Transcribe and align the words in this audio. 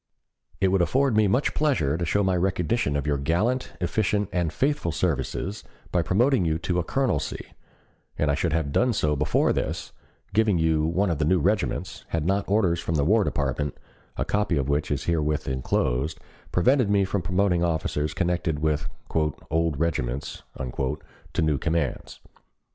"It 0.59 0.69
would 0.69 0.81
afford 0.81 1.15
me 1.15 1.27
much 1.27 1.53
pleasure 1.53 1.95
to 1.95 2.07
show 2.07 2.23
my 2.23 2.35
recognition 2.35 2.95
of 2.97 3.05
your 3.05 3.19
gallant, 3.19 3.73
efficient, 3.79 4.29
and 4.33 4.51
faithful 4.51 4.91
services, 4.91 5.63
by 5.91 6.01
promoting 6.01 6.43
you 6.43 6.57
to 6.57 6.79
a 6.79 6.83
colonelcy, 6.83 7.53
and 8.17 8.31
I 8.31 8.33
should 8.33 8.51
have 8.51 8.71
done 8.71 8.93
so 8.93 9.15
before 9.15 9.53
this, 9.53 9.91
giving 10.33 10.57
you 10.57 10.83
one 10.87 11.11
of 11.11 11.19
the 11.19 11.25
new 11.25 11.39
regiments, 11.39 12.03
had 12.07 12.25
not 12.25 12.49
orders 12.49 12.79
from 12.79 12.95
the 12.95 13.05
War 13.05 13.23
Department, 13.23 13.77
a 14.17 14.25
copy 14.25 14.57
of 14.57 14.67
which 14.69 14.89
is 14.89 15.03
herewith 15.03 15.47
enclosed, 15.47 16.19
prevented 16.51 16.89
me 16.89 17.05
from 17.05 17.21
promoting 17.21 17.63
officers 17.63 18.15
connected 18.15 18.57
with 18.57 18.89
'old 19.13 19.77
regiments' 19.79 20.41
to 20.57 21.41
new 21.43 21.59
commands. 21.59 22.19